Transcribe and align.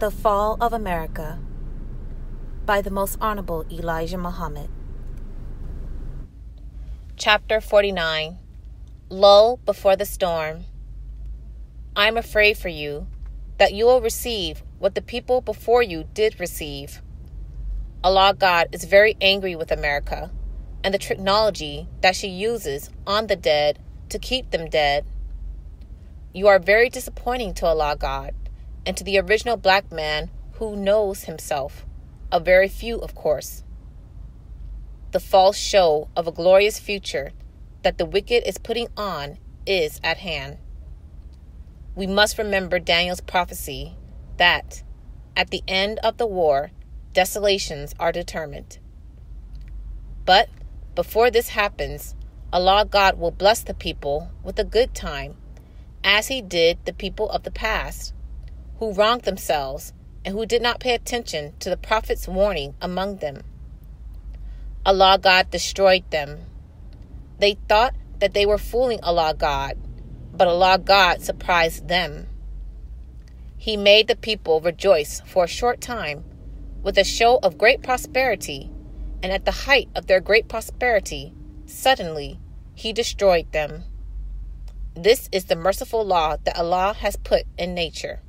The 0.00 0.10
Fall 0.10 0.56
of 0.62 0.72
America 0.72 1.38
by 2.64 2.80
the 2.80 2.90
Most 2.90 3.18
Honorable 3.20 3.66
Elijah 3.70 4.16
Muhammad. 4.16 4.70
Chapter 7.18 7.60
49 7.60 8.38
Lull 9.10 9.58
Before 9.66 9.96
the 9.96 10.06
Storm. 10.06 10.64
I 11.94 12.08
am 12.08 12.16
afraid 12.16 12.56
for 12.56 12.70
you 12.70 13.08
that 13.58 13.74
you 13.74 13.84
will 13.84 14.00
receive 14.00 14.62
what 14.78 14.94
the 14.94 15.02
people 15.02 15.42
before 15.42 15.82
you 15.82 16.08
did 16.14 16.40
receive. 16.40 17.02
Allah 18.02 18.34
God 18.38 18.68
is 18.72 18.84
very 18.84 19.18
angry 19.20 19.54
with 19.54 19.70
America 19.70 20.30
and 20.82 20.94
the 20.94 20.98
technology 20.98 21.88
that 22.00 22.16
she 22.16 22.28
uses 22.28 22.88
on 23.06 23.26
the 23.26 23.36
dead 23.36 23.78
to 24.08 24.18
keep 24.18 24.50
them 24.50 24.70
dead. 24.70 25.04
You 26.32 26.48
are 26.48 26.58
very 26.58 26.88
disappointing 26.88 27.52
to 27.52 27.66
Allah 27.66 27.96
God 27.98 28.34
and 28.90 28.96
to 28.96 29.04
the 29.04 29.20
original 29.20 29.56
black 29.56 29.92
man 29.92 30.28
who 30.54 30.74
knows 30.74 31.22
himself, 31.22 31.86
a 32.32 32.40
very 32.40 32.66
few, 32.66 32.98
of 32.98 33.14
course. 33.14 33.62
The 35.12 35.20
false 35.20 35.56
show 35.56 36.08
of 36.16 36.26
a 36.26 36.32
glorious 36.32 36.80
future 36.80 37.30
that 37.84 37.98
the 37.98 38.04
wicked 38.04 38.42
is 38.44 38.58
putting 38.58 38.88
on 38.96 39.38
is 39.64 40.00
at 40.02 40.16
hand. 40.16 40.58
We 41.94 42.08
must 42.08 42.36
remember 42.36 42.80
Daniel's 42.80 43.20
prophecy 43.20 43.94
that 44.38 44.82
at 45.36 45.50
the 45.50 45.62
end 45.68 46.00
of 46.00 46.16
the 46.16 46.26
war, 46.26 46.72
desolations 47.12 47.94
are 48.00 48.10
determined. 48.10 48.78
But 50.26 50.48
before 50.96 51.30
this 51.30 51.50
happens, 51.50 52.16
Allah 52.52 52.84
God 52.90 53.20
will 53.20 53.30
bless 53.30 53.62
the 53.62 53.72
people 53.72 54.32
with 54.42 54.58
a 54.58 54.64
good 54.64 54.96
time 54.96 55.36
as 56.02 56.26
he 56.26 56.42
did 56.42 56.84
the 56.86 56.92
people 56.92 57.30
of 57.30 57.44
the 57.44 57.52
past, 57.52 58.14
who 58.80 58.94
wronged 58.94 59.22
themselves 59.22 59.92
and 60.24 60.34
who 60.34 60.46
did 60.46 60.62
not 60.62 60.80
pay 60.80 60.94
attention 60.94 61.52
to 61.60 61.68
the 61.68 61.76
prophet's 61.76 62.26
warning 62.26 62.74
among 62.80 63.18
them. 63.18 63.42
Allah 64.86 65.18
God 65.20 65.50
destroyed 65.50 66.10
them. 66.10 66.46
They 67.38 67.58
thought 67.68 67.94
that 68.20 68.32
they 68.32 68.46
were 68.46 68.56
fooling 68.56 68.98
Allah 69.02 69.34
God, 69.36 69.76
but 70.32 70.48
Allah 70.48 70.78
God 70.82 71.20
surprised 71.20 71.88
them. 71.88 72.26
He 73.58 73.76
made 73.76 74.08
the 74.08 74.16
people 74.16 74.62
rejoice 74.62 75.20
for 75.26 75.44
a 75.44 75.48
short 75.48 75.82
time 75.82 76.24
with 76.82 76.96
a 76.96 77.04
show 77.04 77.38
of 77.42 77.58
great 77.58 77.82
prosperity, 77.82 78.70
and 79.22 79.30
at 79.30 79.44
the 79.44 79.68
height 79.68 79.90
of 79.94 80.06
their 80.06 80.20
great 80.20 80.48
prosperity, 80.48 81.34
suddenly 81.66 82.40
He 82.74 82.94
destroyed 82.94 83.52
them. 83.52 83.84
This 84.94 85.28
is 85.30 85.44
the 85.44 85.56
merciful 85.56 86.02
law 86.02 86.36
that 86.44 86.56
Allah 86.56 86.96
has 86.98 87.16
put 87.16 87.44
in 87.58 87.74
nature. 87.74 88.20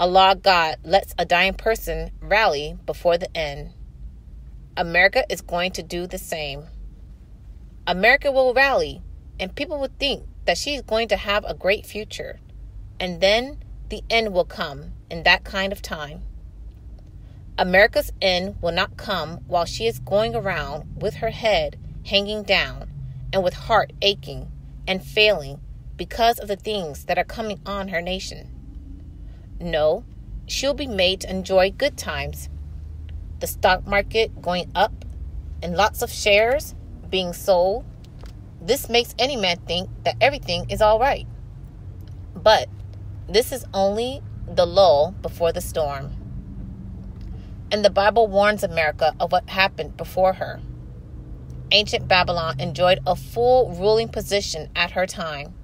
Allah 0.00 0.34
God 0.34 0.78
lets 0.82 1.14
a 1.18 1.26
dying 1.26 1.52
person 1.52 2.10
rally 2.22 2.74
before 2.86 3.18
the 3.18 3.36
end. 3.36 3.74
America 4.74 5.26
is 5.28 5.42
going 5.42 5.72
to 5.72 5.82
do 5.82 6.06
the 6.06 6.16
same. 6.16 6.64
America 7.86 8.32
will 8.32 8.54
rally, 8.54 9.02
and 9.38 9.54
people 9.54 9.78
will 9.78 9.90
think 9.98 10.24
that 10.46 10.56
she 10.56 10.74
is 10.74 10.80
going 10.80 11.08
to 11.08 11.18
have 11.18 11.44
a 11.44 11.52
great 11.52 11.84
future. 11.84 12.40
And 12.98 13.20
then 13.20 13.58
the 13.90 14.02
end 14.08 14.32
will 14.32 14.46
come 14.46 14.92
in 15.10 15.24
that 15.24 15.44
kind 15.44 15.70
of 15.70 15.82
time. 15.82 16.22
America's 17.58 18.10
end 18.22 18.56
will 18.62 18.72
not 18.72 18.96
come 18.96 19.40
while 19.48 19.66
she 19.66 19.86
is 19.86 19.98
going 19.98 20.34
around 20.34 20.96
with 20.98 21.16
her 21.16 21.28
head 21.28 21.78
hanging 22.06 22.42
down 22.42 22.90
and 23.34 23.44
with 23.44 23.52
heart 23.52 23.92
aching 24.00 24.50
and 24.88 25.04
failing 25.04 25.60
because 25.98 26.38
of 26.38 26.48
the 26.48 26.56
things 26.56 27.04
that 27.04 27.18
are 27.18 27.24
coming 27.24 27.60
on 27.66 27.88
her 27.88 28.00
nation. 28.00 28.59
No, 29.60 30.04
she'll 30.46 30.74
be 30.74 30.86
made 30.86 31.20
to 31.20 31.30
enjoy 31.30 31.70
good 31.70 31.96
times. 31.96 32.48
The 33.40 33.46
stock 33.46 33.86
market 33.86 34.40
going 34.40 34.70
up 34.74 35.04
and 35.62 35.76
lots 35.76 36.02
of 36.02 36.10
shares 36.10 36.74
being 37.08 37.32
sold. 37.32 37.84
This 38.60 38.88
makes 38.88 39.14
any 39.18 39.36
man 39.36 39.58
think 39.66 39.90
that 40.04 40.16
everything 40.20 40.66
is 40.70 40.80
all 40.80 40.98
right. 40.98 41.26
But 42.34 42.68
this 43.28 43.52
is 43.52 43.64
only 43.74 44.22
the 44.46 44.66
lull 44.66 45.14
before 45.22 45.52
the 45.52 45.60
storm. 45.60 46.16
And 47.70 47.84
the 47.84 47.90
Bible 47.90 48.26
warns 48.26 48.64
America 48.64 49.14
of 49.20 49.30
what 49.30 49.48
happened 49.48 49.96
before 49.96 50.34
her 50.34 50.60
ancient 51.72 52.08
Babylon 52.08 52.58
enjoyed 52.60 53.00
a 53.06 53.16
full 53.16 53.70
ruling 53.70 54.08
position 54.08 54.68
at 54.74 54.92
her 54.92 55.06
time. 55.06 55.54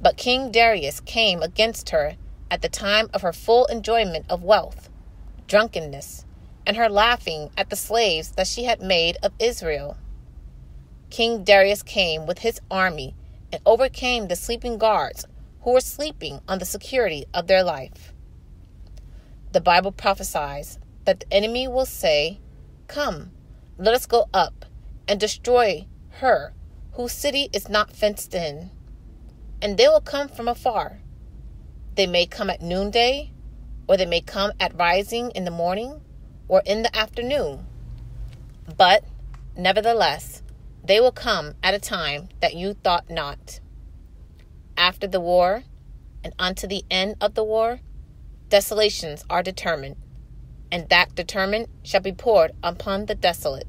But 0.00 0.16
King 0.16 0.50
Darius 0.50 1.00
came 1.00 1.42
against 1.42 1.90
her 1.90 2.16
at 2.50 2.62
the 2.62 2.68
time 2.68 3.08
of 3.14 3.22
her 3.22 3.32
full 3.32 3.66
enjoyment 3.66 4.26
of 4.28 4.42
wealth, 4.42 4.88
drunkenness, 5.46 6.24
and 6.66 6.76
her 6.76 6.88
laughing 6.88 7.50
at 7.56 7.70
the 7.70 7.76
slaves 7.76 8.32
that 8.32 8.46
she 8.46 8.64
had 8.64 8.80
made 8.80 9.16
of 9.22 9.32
Israel. 9.38 9.96
King 11.10 11.44
Darius 11.44 11.82
came 11.82 12.26
with 12.26 12.40
his 12.40 12.60
army 12.70 13.14
and 13.52 13.60
overcame 13.66 14.28
the 14.28 14.36
sleeping 14.36 14.78
guards 14.78 15.26
who 15.62 15.72
were 15.72 15.80
sleeping 15.80 16.40
on 16.48 16.58
the 16.58 16.64
security 16.64 17.26
of 17.34 17.46
their 17.46 17.62
life. 17.62 18.12
The 19.52 19.60
Bible 19.60 19.92
prophesies 19.92 20.78
that 21.04 21.20
the 21.20 21.32
enemy 21.32 21.66
will 21.66 21.86
say, 21.86 22.40
Come, 22.86 23.32
let 23.78 23.94
us 23.94 24.06
go 24.06 24.28
up 24.32 24.64
and 25.08 25.18
destroy 25.18 25.86
her 26.20 26.52
whose 26.92 27.12
city 27.12 27.48
is 27.52 27.68
not 27.68 27.90
fenced 27.90 28.34
in. 28.34 28.70
And 29.62 29.76
they 29.76 29.88
will 29.88 30.00
come 30.00 30.28
from 30.28 30.48
afar. 30.48 31.00
They 32.00 32.06
may 32.06 32.24
come 32.24 32.48
at 32.48 32.62
noonday, 32.62 33.30
or 33.86 33.98
they 33.98 34.06
may 34.06 34.22
come 34.22 34.52
at 34.58 34.74
rising 34.74 35.32
in 35.32 35.44
the 35.44 35.50
morning, 35.50 36.00
or 36.48 36.62
in 36.64 36.80
the 36.80 36.96
afternoon. 36.96 37.66
But, 38.78 39.04
nevertheless, 39.54 40.42
they 40.82 40.98
will 40.98 41.12
come 41.12 41.56
at 41.62 41.74
a 41.74 41.78
time 41.78 42.30
that 42.40 42.54
you 42.54 42.72
thought 42.72 43.10
not. 43.10 43.60
After 44.78 45.06
the 45.06 45.20
war, 45.20 45.64
and 46.24 46.32
unto 46.38 46.66
the 46.66 46.86
end 46.90 47.16
of 47.20 47.34
the 47.34 47.44
war, 47.44 47.80
desolations 48.48 49.22
are 49.28 49.42
determined, 49.42 49.96
and 50.72 50.88
that 50.88 51.14
determined 51.14 51.66
shall 51.82 52.00
be 52.00 52.12
poured 52.12 52.52
upon 52.62 53.04
the 53.04 53.14
desolate. 53.14 53.68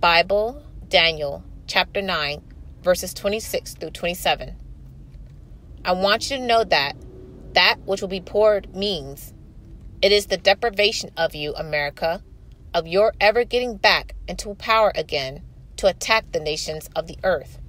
Bible, 0.00 0.64
Daniel, 0.88 1.44
chapter 1.66 2.00
9, 2.00 2.42
verses 2.82 3.12
26 3.12 3.74
through 3.74 3.90
27. 3.90 4.56
I 5.84 5.92
want 5.92 6.30
you 6.30 6.38
to 6.38 6.42
know 6.46 6.64
that 6.64 6.96
that 7.54 7.76
which 7.84 8.00
will 8.00 8.08
be 8.08 8.20
poured 8.20 8.74
means 8.74 9.32
it 10.00 10.12
is 10.12 10.26
the 10.26 10.36
deprivation 10.36 11.10
of 11.16 11.34
you, 11.34 11.54
America, 11.54 12.22
of 12.74 12.86
your 12.86 13.12
ever 13.20 13.44
getting 13.44 13.76
back 13.76 14.14
into 14.26 14.54
power 14.54 14.92
again 14.94 15.42
to 15.76 15.86
attack 15.86 16.32
the 16.32 16.40
nations 16.40 16.88
of 16.96 17.06
the 17.06 17.18
earth. 17.22 17.60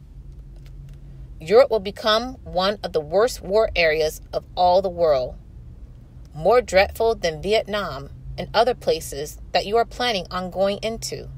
Europe 1.39 1.69
will 1.69 1.79
become 1.79 2.35
one 2.44 2.79
of 2.83 2.94
the 2.94 3.01
worst 3.01 3.41
war 3.41 3.69
areas 3.75 4.21
of 4.31 4.45
all 4.55 4.81
the 4.81 4.89
world, 4.89 5.35
more 6.33 6.61
dreadful 6.61 7.15
than 7.15 7.41
Vietnam 7.41 8.09
and 8.38 8.50
other 8.53 8.73
places 8.73 9.39
that 9.51 9.65
you 9.65 9.77
are 9.77 9.85
planning 9.85 10.25
on 10.31 10.50
going 10.50 10.79
into. 10.81 11.29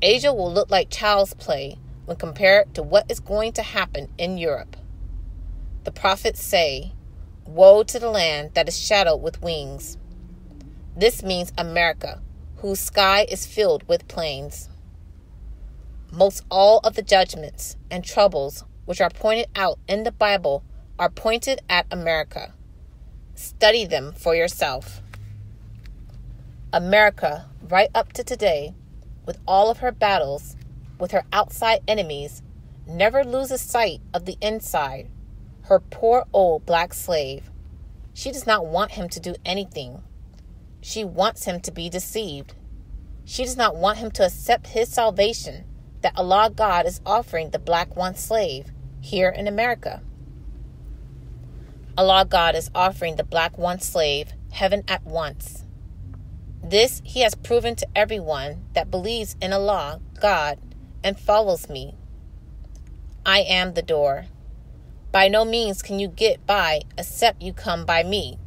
Asia 0.00 0.32
will 0.32 0.52
look 0.52 0.70
like 0.70 0.90
child's 0.90 1.34
play 1.34 1.78
when 2.04 2.16
compared 2.16 2.74
to 2.74 2.82
what 2.82 3.10
is 3.10 3.20
going 3.20 3.52
to 3.52 3.62
happen 3.62 4.08
in 4.18 4.36
Europe. 4.36 4.76
The 5.84 5.92
prophets 5.92 6.42
say, 6.42 6.92
Woe 7.54 7.82
to 7.82 7.98
the 7.98 8.10
land 8.10 8.52
that 8.54 8.66
is 8.66 8.78
shadowed 8.78 9.20
with 9.20 9.42
wings. 9.42 9.98
This 10.96 11.22
means 11.22 11.52
America, 11.58 12.22
whose 12.56 12.80
sky 12.80 13.26
is 13.28 13.44
filled 13.44 13.86
with 13.88 14.08
planes. 14.08 14.70
Most 16.10 16.44
all 16.50 16.78
of 16.78 16.94
the 16.94 17.02
judgments 17.02 17.76
and 17.90 18.02
troubles 18.02 18.64
which 18.86 19.00
are 19.00 19.10
pointed 19.10 19.48
out 19.54 19.78
in 19.86 20.04
the 20.04 20.12
Bible 20.12 20.64
are 20.98 21.10
pointed 21.10 21.60
at 21.68 21.86
America. 21.90 22.54
Study 23.34 23.84
them 23.84 24.12
for 24.12 24.34
yourself. 24.34 25.02
America, 26.72 27.50
right 27.68 27.90
up 27.94 28.14
to 28.14 28.24
today, 28.24 28.74
with 29.26 29.38
all 29.46 29.70
of 29.70 29.78
her 29.78 29.92
battles 29.92 30.56
with 30.98 31.10
her 31.10 31.24
outside 31.32 31.80
enemies, 31.88 32.42
never 32.86 33.24
loses 33.24 33.60
sight 33.60 34.00
of 34.14 34.24
the 34.24 34.38
inside, 34.40 35.10
her 35.64 35.80
poor 35.80 36.24
old 36.32 36.66
black 36.66 36.92
slave. 36.94 37.50
She 38.14 38.30
does 38.30 38.46
not 38.46 38.66
want 38.66 38.92
him 38.92 39.08
to 39.10 39.20
do 39.20 39.34
anything. 39.44 40.02
She 40.80 41.04
wants 41.04 41.44
him 41.44 41.60
to 41.60 41.72
be 41.72 41.88
deceived. 41.88 42.54
She 43.24 43.44
does 43.44 43.56
not 43.56 43.76
want 43.76 43.98
him 43.98 44.10
to 44.12 44.26
accept 44.26 44.68
his 44.68 44.88
salvation 44.88 45.64
that 46.02 46.16
Allah 46.16 46.50
God 46.54 46.86
is 46.86 47.00
offering 47.06 47.50
the 47.50 47.58
black 47.58 47.96
one 47.96 48.16
slave 48.16 48.72
here 49.00 49.28
in 49.28 49.46
America. 49.46 50.02
Allah 51.96 52.26
God 52.28 52.54
is 52.54 52.70
offering 52.74 53.16
the 53.16 53.24
black 53.24 53.56
one 53.56 53.78
slave 53.78 54.32
heaven 54.50 54.82
at 54.88 55.04
once. 55.04 55.64
This 56.62 57.02
he 57.04 57.20
has 57.20 57.34
proven 57.34 57.74
to 57.76 57.88
everyone 57.94 58.64
that 58.74 58.90
believes 58.90 59.36
in 59.40 59.52
Allah, 59.52 60.00
God, 60.20 60.58
and 61.04 61.18
follows 61.18 61.68
me. 61.68 61.94
I 63.24 63.40
am 63.40 63.74
the 63.74 63.82
door. 63.82 64.26
By 65.12 65.28
no 65.28 65.44
means 65.44 65.82
can 65.82 65.98
you 65.98 66.08
get 66.08 66.46
by 66.46 66.82
except 66.96 67.42
you 67.42 67.52
come 67.52 67.84
by 67.84 68.02
me. 68.02 68.38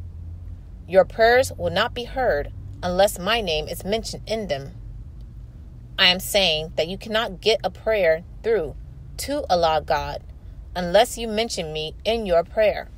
Your 0.88 1.04
prayers 1.04 1.52
will 1.56 1.70
not 1.70 1.94
be 1.94 2.04
heard 2.04 2.52
unless 2.82 3.18
my 3.18 3.40
name 3.40 3.68
is 3.68 3.84
mentioned 3.84 4.24
in 4.26 4.48
them. 4.48 4.72
I 5.96 6.06
am 6.06 6.18
saying 6.18 6.72
that 6.74 6.88
you 6.88 6.98
cannot 6.98 7.40
get 7.40 7.60
a 7.62 7.70
prayer 7.70 8.24
through 8.42 8.74
to 9.18 9.44
Allah 9.48 9.80
God 9.86 10.22
unless 10.74 11.16
you 11.16 11.28
mention 11.28 11.72
me 11.72 11.94
in 12.04 12.26
your 12.26 12.42
prayer. 12.42 12.88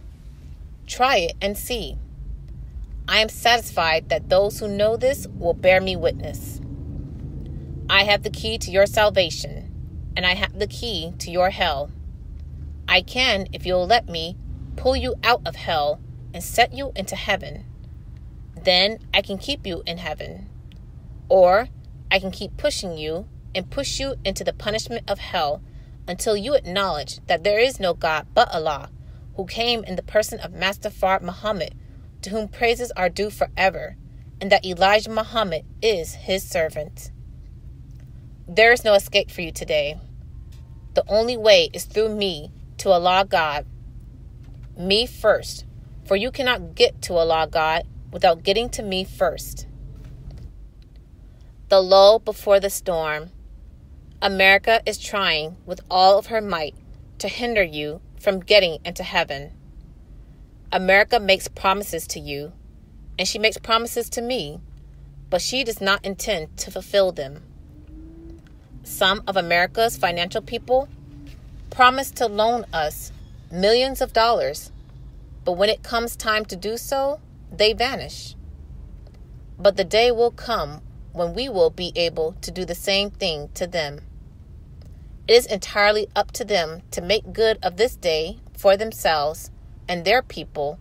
Try 0.87 1.19
it 1.19 1.37
and 1.41 1.57
see. 1.57 1.99
I 3.07 3.19
am 3.19 3.29
satisfied 3.29 4.09
that 4.09 4.31
those 4.31 4.59
who 4.59 4.69
know 4.69 4.97
this 4.97 5.27
will 5.29 5.55
bear 5.55 5.81
me 5.81 5.95
witness. 5.95 6.61
I 7.89 8.05
have 8.05 8.23
the 8.23 8.31
key 8.31 8.59
to 8.59 8.71
your 8.71 8.87
salvation, 8.87 10.11
and 10.17 10.27
I 10.27 10.35
have 10.35 10.59
the 10.59 10.67
key 10.67 11.13
to 11.19 11.31
your 11.31 11.51
hell. 11.51 11.91
I 12.89 13.03
can, 13.03 13.49
if 13.53 13.67
you'll 13.67 13.87
let 13.87 14.09
me, 14.09 14.37
pull 14.77 14.97
you 14.97 15.15
out 15.23 15.43
of 15.47 15.57
hell 15.57 16.01
and 16.33 16.43
set 16.43 16.73
you 16.73 16.93
into 16.97 17.17
heaven. 17.17 17.65
Then 18.65 18.99
I 19.13 19.21
can 19.21 19.39
keep 19.39 19.67
you 19.67 19.83
in 19.87 19.99
heaven. 19.99 20.49
Or 21.29 21.69
I 22.11 22.19
can 22.19 22.31
keep 22.31 22.57
pushing 22.57 22.97
you 22.97 23.29
and 23.55 23.71
push 23.71 24.01
you 24.01 24.15
into 24.25 24.43
the 24.45 24.53
punishment 24.53 25.11
of 25.11 25.19
hell 25.19 25.63
until 26.07 26.37
you 26.37 26.55
acknowledge 26.55 27.21
that 27.27 27.45
there 27.45 27.59
is 27.59 27.79
no 27.79 27.93
God 27.93 28.27
but 28.33 28.53
Allah, 28.55 28.91
who 29.37 29.45
came 29.45 29.85
in 29.85 29.97
the 29.97 30.03
person 30.03 30.41
of 30.41 30.53
Master 30.53 30.89
Fard 30.89 31.21
Muhammad, 31.23 31.75
to 32.23 32.31
whom 32.31 32.49
praises 32.49 32.91
are 32.93 33.11
due 33.11 33.31
forever, 33.31 33.97
and 34.41 34.51
that 34.51 34.65
Elijah 34.65 35.11
Muhammad 35.11 35.65
is 35.83 36.15
his 36.15 36.43
servant. 36.43 37.11
There 38.49 38.73
is 38.73 38.85
no 38.85 38.95
escape 38.95 39.31
for 39.31 39.43
you 39.43 39.53
today. 39.53 40.01
The 40.95 41.05
only 41.09 41.37
way 41.37 41.69
is 41.75 41.85
through 41.85 42.15
me 42.15 42.51
to 42.79 42.91
Allah 42.91 43.27
God. 43.29 43.67
Me 44.77 45.07
first, 45.07 45.65
for 46.05 46.17
you 46.17 46.31
cannot 46.31 46.75
get 46.75 47.03
to 47.03 47.15
Allah 47.15 47.49
God 47.51 47.87
without 48.13 48.43
getting 48.43 48.71
to 48.71 48.83
me 48.83 49.05
first. 49.05 49.67
The 51.69 51.83
lull 51.83 52.19
before 52.19 52.61
the 52.61 52.71
storm. 52.71 53.31
America 54.23 54.81
is 54.87 54.99
trying 54.99 55.57
with 55.67 55.81
all 55.91 56.19
of 56.19 56.27
her 56.27 56.41
might 56.41 56.75
to 57.19 57.29
hinder 57.29 57.63
you 57.63 58.01
from 58.19 58.41
getting 58.41 58.79
into 58.85 59.03
heaven. 59.03 59.53
America 60.73 61.21
makes 61.21 61.49
promises 61.49 62.07
to 62.09 62.21
you, 62.21 62.53
and 63.19 63.29
she 63.29 63.39
makes 63.39 63.59
promises 63.59 64.11
to 64.11 64.23
me, 64.23 64.61
but 65.31 65.41
she 65.41 65.63
does 65.63 65.81
not 65.81 66.05
intend 66.05 66.57
to 66.57 66.71
fulfill 66.71 67.13
them. 67.13 67.43
Some 68.83 69.23
of 69.27 69.37
America's 69.37 69.97
financial 69.97 70.41
people 70.41 70.89
promise 71.71 72.11
to 72.13 72.27
loan 72.27 72.65
us 72.73 73.13
millions 73.51 74.01
of 74.01 74.13
dollars, 74.13 74.73
but 75.45 75.53
when 75.53 75.69
it 75.69 75.83
comes 75.83 76.17
time 76.17 76.45
to 76.47 76.57
do 76.57 76.77
so, 76.77 77.21
they 77.51 77.73
vanish. 77.73 78.35
But 79.59 79.77
the 79.77 79.85
day 79.85 80.11
will 80.11 80.31
come 80.31 80.83
when 81.13 81.35
we 81.35 81.49
will 81.49 81.71
be 81.71 81.93
able 81.97 82.33
to 82.43 82.51
do 82.51 82.65
the 82.65 82.75
same 82.75 83.11
thing 83.11 83.49
to 83.55 83.67
them. 83.67 84.01
It 85.27 85.35
is 85.35 85.47
entirely 85.47 86.09
up 86.15 86.33
to 86.33 86.45
them 86.45 86.83
to 86.93 87.01
make 87.01 87.33
good 87.33 87.59
of 87.63 87.77
this 87.77 87.97
day 87.97 88.39
for 88.57 88.77
themselves 88.77 89.51
and 89.89 90.05
their 90.05 90.23
people 90.23 90.79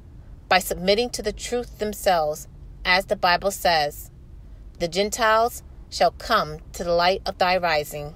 by 0.50 0.60
submitting 0.60 1.10
to 1.12 1.22
the 1.22 1.34
truth 1.34 1.80
themselves, 1.80 2.48
as 2.86 3.06
the 3.06 3.16
Bible 3.16 3.52
says 3.52 4.10
The 4.80 4.88
Gentiles 4.88 5.64
shall 5.90 6.12
come 6.12 6.60
to 6.74 6.84
the 6.84 6.94
light 6.94 7.22
of 7.26 7.38
thy 7.38 7.58
rising. 7.58 8.16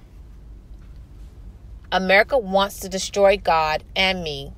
America 1.92 2.38
wants 2.38 2.80
to 2.80 2.88
destroy 2.88 3.36
God 3.36 3.84
and 3.94 4.24
me, 4.24 4.50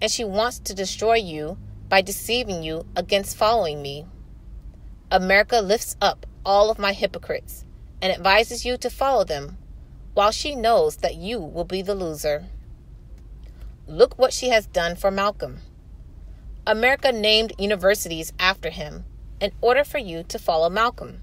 and 0.00 0.10
she 0.10 0.24
wants 0.24 0.58
to 0.58 0.74
destroy 0.74 1.14
you 1.14 1.56
by 1.88 2.02
deceiving 2.02 2.64
you 2.64 2.84
against 2.96 3.36
following 3.36 3.80
me. 3.80 4.04
America 5.08 5.60
lifts 5.60 5.96
up 6.02 6.26
all 6.44 6.70
of 6.70 6.80
my 6.80 6.92
hypocrites 6.92 7.64
and 8.00 8.12
advises 8.12 8.64
you 8.64 8.76
to 8.78 8.90
follow 8.90 9.22
them 9.22 9.58
while 10.14 10.32
she 10.32 10.56
knows 10.56 10.96
that 10.96 11.14
you 11.14 11.38
will 11.38 11.62
be 11.62 11.82
the 11.82 11.94
loser. 11.94 12.46
Look 13.86 14.18
what 14.18 14.32
she 14.32 14.48
has 14.48 14.66
done 14.66 14.96
for 14.96 15.12
Malcolm. 15.12 15.58
America 16.66 17.12
named 17.12 17.52
universities 17.58 18.32
after 18.40 18.70
him 18.70 19.04
in 19.40 19.52
order 19.60 19.84
for 19.84 19.98
you 19.98 20.24
to 20.24 20.36
follow 20.36 20.68
Malcolm. 20.68 21.20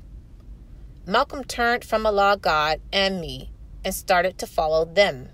Malcolm 1.06 1.44
turned 1.44 1.84
from 1.84 2.06
Allah 2.06 2.38
God 2.42 2.80
and 2.94 3.20
me 3.20 3.52
and 3.84 3.94
started 3.94 4.38
to 4.38 4.48
follow 4.48 4.86
them. 4.86 5.28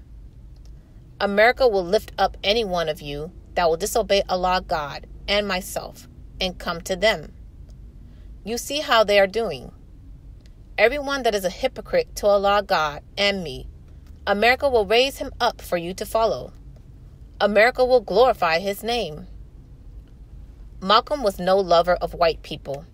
America 1.19 1.65
will 1.65 1.85
lift 1.85 2.11
up 2.17 2.35
any 2.43 2.65
one 2.65 2.89
of 2.89 3.01
you 3.01 3.31
that 3.53 3.69
will 3.69 3.77
disobey 3.77 4.21
Allah 4.27 4.61
God 4.67 5.07
and 5.29 5.47
myself 5.47 6.09
and 6.41 6.59
come 6.59 6.81
to 6.81 6.95
them. 6.97 7.31
You 8.43 8.57
see 8.57 8.81
how 8.81 9.05
they 9.05 9.17
are 9.17 9.27
doing. 9.27 9.71
Everyone 10.77 11.23
that 11.23 11.33
is 11.33 11.45
a 11.45 11.49
hypocrite 11.49 12.13
to 12.17 12.27
Allah 12.27 12.61
God 12.61 13.01
and 13.17 13.43
me, 13.43 13.65
America 14.27 14.67
will 14.67 14.85
raise 14.85 15.19
him 15.19 15.31
up 15.39 15.61
for 15.61 15.77
you 15.77 15.93
to 15.93 16.05
follow. 16.05 16.51
America 17.39 17.85
will 17.85 18.01
glorify 18.01 18.59
his 18.59 18.83
name. 18.83 19.27
Malcolm 20.81 21.23
was 21.23 21.39
no 21.39 21.57
lover 21.57 21.95
of 21.95 22.13
white 22.13 22.43
people. 22.43 22.85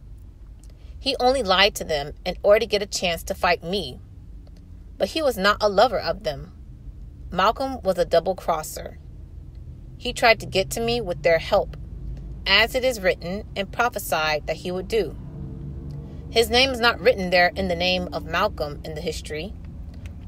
He 0.99 1.15
only 1.19 1.41
lied 1.41 1.73
to 1.75 1.83
them 1.83 2.13
in 2.23 2.37
order 2.43 2.59
to 2.59 2.65
get 2.67 2.83
a 2.83 2.85
chance 2.85 3.23
to 3.23 3.33
fight 3.33 3.63
me. 3.63 3.99
But 4.99 5.09
he 5.09 5.23
was 5.23 5.37
not 5.37 5.57
a 5.59 5.67
lover 5.67 5.99
of 5.99 6.21
them. 6.21 6.51
Malcolm 7.33 7.81
was 7.81 7.97
a 7.97 8.03
double 8.03 8.35
crosser. 8.35 8.97
He 9.97 10.11
tried 10.11 10.41
to 10.41 10.45
get 10.45 10.69
to 10.71 10.81
me 10.81 10.99
with 10.99 11.23
their 11.23 11.39
help, 11.39 11.77
as 12.45 12.75
it 12.75 12.83
is 12.83 12.99
written 12.99 13.45
and 13.55 13.71
prophesied 13.71 14.47
that 14.47 14.57
he 14.57 14.71
would 14.71 14.89
do. 14.89 15.15
His 16.29 16.49
name 16.49 16.71
is 16.71 16.81
not 16.81 16.99
written 16.99 17.29
there 17.29 17.53
in 17.55 17.69
the 17.69 17.75
name 17.75 18.09
of 18.11 18.25
Malcolm 18.25 18.81
in 18.83 18.95
the 18.95 19.01
history. 19.01 19.53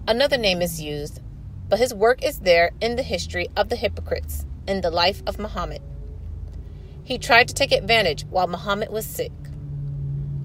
Another 0.08 0.38
name 0.38 0.62
is 0.62 0.82
used, 0.82 1.20
but 1.68 1.80
his 1.80 1.94
work 1.94 2.24
is 2.24 2.40
there 2.40 2.72
in 2.80 2.96
the 2.96 3.04
history 3.04 3.50
of 3.58 3.68
the 3.68 3.76
hypocrites 3.76 4.46
in 4.66 4.80
the 4.80 4.92
life 4.92 5.22
of 5.28 5.40
Muhammad. 5.40 5.82
He 7.04 7.18
tried 7.18 7.50
to 7.50 7.54
take 7.54 7.74
advantage 7.74 8.26
while 8.30 8.48
Muhammad 8.48 8.90
was 8.90 9.06
sick. 9.06 9.34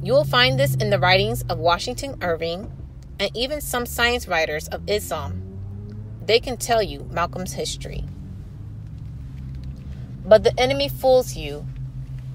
You 0.02 0.12
will 0.12 0.24
find 0.24 0.58
this 0.58 0.74
in 0.74 0.90
the 0.90 0.98
writings 0.98 1.42
of 1.42 1.58
Washington 1.58 2.16
Irving 2.20 2.72
and 3.20 3.30
even 3.36 3.60
some 3.60 3.86
science 3.86 4.26
writers 4.26 4.66
of 4.68 4.82
Islam. 4.88 5.47
They 6.28 6.40
can 6.40 6.58
tell 6.58 6.82
you 6.82 7.08
Malcolm's 7.10 7.54
history. 7.54 8.04
But 10.26 10.44
the 10.44 10.52
enemy 10.60 10.90
fools 10.90 11.36
you. 11.36 11.64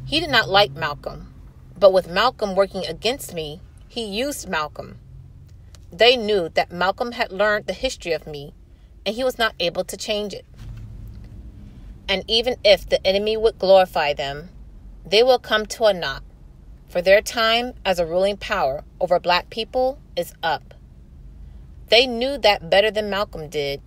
He 0.07 0.19
did 0.19 0.31
not 0.31 0.49
like 0.49 0.71
Malcolm. 0.71 1.31
But 1.79 1.93
with 1.93 2.09
Malcolm 2.09 2.55
working 2.55 2.87
against 2.87 3.35
me, 3.35 3.61
he 3.87 4.03
used 4.03 4.49
Malcolm. 4.49 4.97
They 5.91 6.17
knew 6.17 6.49
that 6.55 6.71
Malcolm 6.71 7.11
had 7.11 7.31
learned 7.31 7.67
the 7.67 7.73
history 7.73 8.13
of 8.13 8.25
me, 8.25 8.55
and 9.05 9.15
he 9.15 9.23
was 9.23 9.37
not 9.37 9.53
able 9.59 9.83
to 9.83 9.95
change 9.95 10.33
it. 10.33 10.45
And 12.09 12.23
even 12.27 12.55
if 12.63 12.89
the 12.89 13.05
enemy 13.05 13.37
would 13.37 13.59
glorify 13.59 14.13
them, 14.13 14.49
they 15.05 15.21
will 15.21 15.37
come 15.37 15.67
to 15.67 15.83
a 15.83 15.93
knot, 15.93 16.23
for 16.89 17.03
their 17.03 17.21
time 17.21 17.75
as 17.85 17.99
a 17.99 18.07
ruling 18.07 18.37
power 18.37 18.83
over 18.99 19.19
black 19.19 19.51
people 19.51 19.99
is 20.15 20.33
up. 20.41 20.72
They 21.93 22.07
knew 22.07 22.39
that 22.39 22.71
better 22.71 22.89
than 22.89 23.11
Malcolm 23.11 23.49
did. 23.49 23.79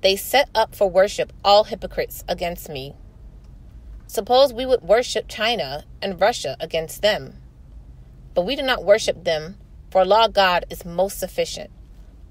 They 0.00 0.16
set 0.16 0.50
up 0.56 0.74
for 0.74 0.90
worship 0.90 1.32
all 1.44 1.62
hypocrites 1.62 2.24
against 2.26 2.68
me. 2.68 2.96
Suppose 4.08 4.52
we 4.52 4.66
would 4.66 4.82
worship 4.82 5.26
China 5.28 5.84
and 6.02 6.20
Russia 6.20 6.56
against 6.58 7.02
them. 7.02 7.34
But 8.34 8.44
we 8.44 8.56
do 8.56 8.62
not 8.62 8.84
worship 8.84 9.22
them, 9.22 9.56
for 9.88 10.00
Allah 10.00 10.28
God 10.32 10.64
is 10.68 10.84
most 10.84 11.20
sufficient, 11.20 11.70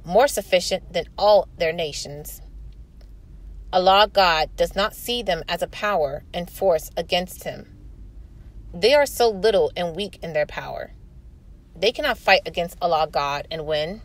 more 0.03 0.27
sufficient 0.27 0.91
than 0.91 1.05
all 1.17 1.47
their 1.57 1.71
nations. 1.71 2.41
Allah 3.71 4.09
God 4.11 4.49
does 4.57 4.75
not 4.75 4.93
see 4.93 5.23
them 5.23 5.41
as 5.47 5.61
a 5.61 5.67
power 5.67 6.25
and 6.33 6.51
force 6.51 6.91
against 6.97 7.45
him. 7.45 7.77
They 8.73 8.93
are 8.93 9.05
so 9.05 9.29
little 9.29 9.71
and 9.77 9.95
weak 9.95 10.19
in 10.21 10.33
their 10.33 10.45
power. 10.45 10.91
They 11.73 11.93
cannot 11.93 12.17
fight 12.17 12.41
against 12.45 12.77
Allah 12.81 13.07
God 13.09 13.47
and 13.49 13.65
win. 13.65 14.01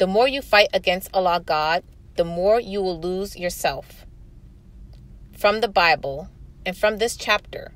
The 0.00 0.06
more 0.06 0.26
you 0.26 0.40
fight 0.40 0.68
against 0.72 1.10
Allah 1.12 1.42
God, 1.44 1.84
the 2.16 2.24
more 2.24 2.58
you 2.58 2.80
will 2.80 2.98
lose 2.98 3.36
yourself. 3.36 4.06
From 5.36 5.60
the 5.60 5.68
Bible, 5.68 6.30
and 6.64 6.74
from 6.74 6.96
this 6.96 7.16
chapter, 7.16 7.74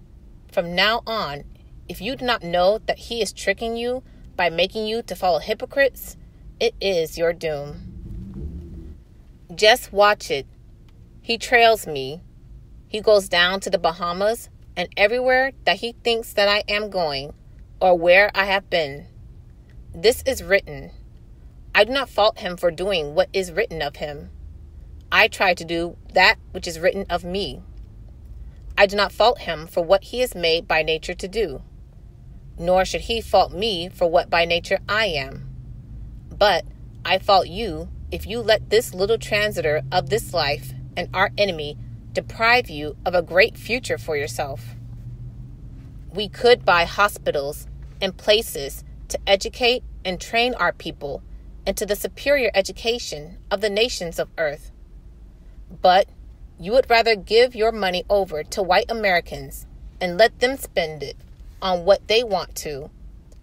from 0.51 0.75
now 0.75 1.03
on, 1.07 1.45
if 1.87 2.01
you 2.01 2.17
do 2.17 2.25
not 2.25 2.43
know 2.43 2.79
that 2.87 2.97
he 2.97 3.21
is 3.21 3.31
tricking 3.31 3.77
you 3.77 4.03
by 4.37 4.49
making 4.49 4.87
you 4.87 5.03
to 5.03 5.15
follow 5.15 5.39
hypocrites, 5.39 6.17
it 6.59 6.75
is 6.81 7.19
your 7.19 7.35
doom. 7.35 8.97
Just 9.55 9.93
watch 9.93 10.31
it. 10.31 10.47
He 11.21 11.37
trails 11.37 11.87
me. 11.87 12.23
He 12.89 13.03
goes 13.03 13.29
down 13.29 13.61
to 13.61 13.69
the 13.69 13.77
Bahamas 13.77 14.49
and 14.75 14.89
everywhere 14.97 15.53
that 15.67 15.81
he 15.81 15.93
thinks 16.03 16.33
that 16.33 16.49
I 16.49 16.63
am 16.73 16.89
going 16.89 17.35
or 17.83 17.99
where 17.99 18.31
I 18.35 18.47
have 18.47 18.71
been. 18.71 19.09
This 19.95 20.23
is 20.23 20.43
written. 20.43 20.91
I 21.77 21.83
do 21.83 21.93
not 21.93 22.09
fault 22.09 22.39
him 22.39 22.57
for 22.57 22.71
doing 22.71 23.15
what 23.15 23.29
is 23.33 23.51
written 23.51 23.83
of 23.83 23.97
him. 23.97 24.31
I 25.11 25.27
try 25.27 25.55
to 25.55 25.65
do 25.65 25.97
that 26.13 26.37
which 26.53 26.69
is 26.69 26.79
written 26.79 27.05
of 27.11 27.25
me. 27.25 27.63
I 28.79 28.87
do 28.87 28.97
not 28.97 29.13
fault 29.13 29.41
him 29.41 29.67
for 29.67 29.83
what 29.83 30.05
he 30.05 30.23
is 30.23 30.37
made 30.37 30.69
by 30.69 30.83
nature 30.83 31.15
to 31.15 31.27
do, 31.29 31.63
nor 32.59 32.85
should 32.85 33.03
he 33.03 33.21
fault 33.21 33.53
me 33.53 33.89
for 33.89 34.09
what 34.09 34.31
by 34.31 34.45
nature 34.45 34.79
I 34.89 35.07
am. 35.07 35.49
But 36.37 36.65
I 37.05 37.19
fault 37.19 37.49
you 37.49 37.89
if 38.13 38.25
you 38.25 38.41
let 38.41 38.71
this 38.71 38.95
little 38.95 39.19
transitor 39.19 39.83
of 39.91 40.11
this 40.11 40.33
life 40.33 40.73
and 40.97 41.09
our 41.13 41.31
enemy 41.37 41.77
deprive 42.13 42.71
you 42.71 42.97
of 43.05 43.15
a 43.15 43.23
great 43.23 43.59
future 43.59 43.99
for 43.99 44.17
yourself. 44.17 44.77
We 46.13 46.29
could 46.29 46.65
buy 46.65 46.85
hospitals 46.85 47.67
and 48.01 48.17
places 48.17 48.85
to 49.09 49.19
educate 49.27 49.83
and 50.05 50.21
train 50.21 50.55
our 50.55 50.73
people 50.73 51.23
into 51.67 51.87
the 51.87 51.97
superior 51.97 52.51
education 52.55 53.39
of 53.51 53.61
the 53.61 53.71
nations 53.71 54.19
of 54.19 54.29
earth. 54.39 54.71
But 55.83 56.09
you 56.59 56.73
would 56.73 56.89
rather 56.89 57.17
give 57.17 57.55
your 57.55 57.73
money 57.73 58.05
over 58.09 58.43
to 58.43 58.63
white 58.63 58.91
Americans 58.91 59.67
and 60.01 60.19
let 60.19 60.39
them 60.41 60.57
spend 60.57 61.03
it 61.03 61.17
on 61.63 61.85
what 61.85 62.07
they 62.09 62.23
want 62.23 62.55
to, 62.57 62.91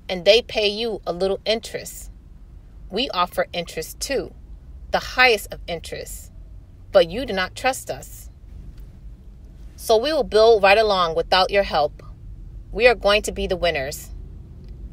and 0.08 0.24
they 0.24 0.42
pay 0.42 0.68
you 0.68 1.02
a 1.06 1.14
little 1.14 1.40
interest. 1.46 2.12
We 2.90 3.10
offer 3.10 3.48
interest 3.54 4.00
too, 4.00 4.34
the 4.92 5.00
highest 5.00 5.52
of 5.52 5.60
interest, 5.68 6.32
but 6.92 7.10
you 7.10 7.26
do 7.26 7.34
not 7.34 7.56
trust 7.56 7.90
us. 7.90 8.30
So 9.76 9.98
we 9.98 10.14
will 10.14 10.24
build 10.24 10.62
right 10.62 10.78
along 10.78 11.16
without 11.16 11.50
your 11.50 11.64
help. 11.64 12.04
We 12.72 12.88
are 12.88 12.96
going 12.96 13.24
to 13.24 13.32
be 13.32 13.48
the 13.48 13.58
winners. 13.58 14.12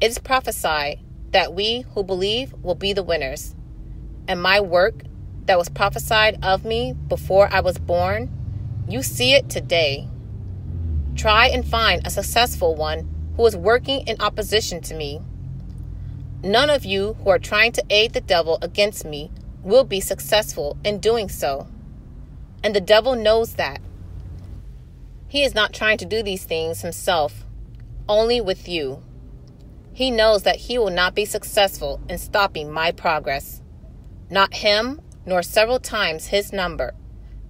It 0.01 0.09
is 0.09 0.17
prophesied 0.17 0.99
that 1.31 1.53
we 1.53 1.81
who 1.93 2.03
believe 2.03 2.53
will 2.63 2.75
be 2.75 2.93
the 2.93 3.03
winners. 3.03 3.55
And 4.27 4.41
my 4.41 4.59
work 4.59 5.03
that 5.45 5.57
was 5.57 5.69
prophesied 5.69 6.43
of 6.43 6.65
me 6.65 6.93
before 6.93 7.49
I 7.51 7.61
was 7.61 7.77
born, 7.77 8.29
you 8.87 9.03
see 9.03 9.33
it 9.33 9.49
today. 9.49 10.07
Try 11.15 11.47
and 11.47 11.67
find 11.67 12.05
a 12.05 12.11
successful 12.11 12.75
one 12.75 13.09
who 13.35 13.45
is 13.45 13.55
working 13.55 14.07
in 14.07 14.19
opposition 14.19 14.81
to 14.81 14.93
me. 14.93 15.21
None 16.43 16.69
of 16.69 16.85
you 16.85 17.17
who 17.23 17.29
are 17.29 17.39
trying 17.39 17.71
to 17.73 17.83
aid 17.89 18.13
the 18.13 18.21
devil 18.21 18.57
against 18.61 19.05
me 19.05 19.31
will 19.63 19.83
be 19.83 19.99
successful 19.99 20.77
in 20.83 20.99
doing 20.99 21.29
so. 21.29 21.67
And 22.63 22.75
the 22.75 22.81
devil 22.81 23.15
knows 23.15 23.55
that. 23.55 23.81
He 25.27 25.43
is 25.43 25.53
not 25.53 25.73
trying 25.73 25.97
to 25.99 26.05
do 26.05 26.23
these 26.23 26.43
things 26.43 26.81
himself, 26.81 27.45
only 28.07 28.41
with 28.41 28.67
you. 28.67 29.03
He 29.99 30.09
knows 30.11 30.43
that 30.43 30.55
he 30.55 30.79
will 30.79 30.91
not 30.91 31.13
be 31.13 31.25
successful 31.25 31.99
in 32.07 32.19
stopping 32.19 32.71
my 32.71 32.93
progress. 32.93 33.61
Not 34.29 34.53
him, 34.53 35.01
nor 35.25 35.43
several 35.43 35.77
times 35.77 36.27
his 36.27 36.53
number, 36.53 36.93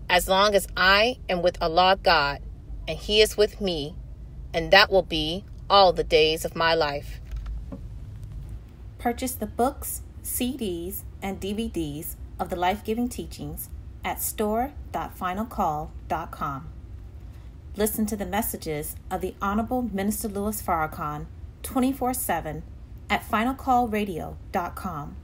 as 0.10 0.28
long 0.28 0.56
as 0.56 0.68
I 0.76 1.20
am 1.30 1.44
with 1.44 1.62
Allah 1.62 2.00
God, 2.02 2.42
and 2.88 2.98
he 2.98 3.22
is 3.22 3.38
with 3.38 3.62
me, 3.62 3.94
and 4.52 4.72
that 4.72 4.90
will 4.90 5.04
be 5.04 5.46
all 5.70 5.94
the 5.94 6.04
days 6.04 6.44
of 6.44 6.56
my 6.56 6.74
life. 6.74 7.22
Purchase 8.98 9.36
the 9.36 9.46
books, 9.46 10.02
CDs, 10.24 11.04
and 11.22 11.40
DVDs 11.40 12.16
of 12.40 12.50
the 12.50 12.56
life 12.56 12.84
giving 12.84 13.10
teachings 13.10 13.70
at 14.04 14.24
store.finalcall.com. 14.24 16.68
Listen 17.76 18.08
to 18.08 18.16
the 18.16 18.26
messages 18.26 18.96
of 19.12 19.22
the 19.22 19.36
Honorable 19.40 19.84
Minister 19.84 20.28
Louis 20.28 20.60
Farrakhan 20.60 21.28
24 21.64 22.14
7 22.14 22.64
at 23.10 23.24
finalcallradio.com. 23.28 25.16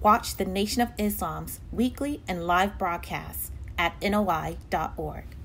Watch 0.00 0.36
the 0.36 0.44
Nation 0.44 0.82
of 0.82 0.92
Islam's 0.98 1.60
weekly 1.72 2.22
and 2.28 2.46
live 2.46 2.78
broadcasts 2.78 3.50
at 3.78 4.00
NOI.org. 4.02 5.35